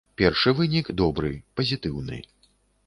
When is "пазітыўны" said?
1.61-2.17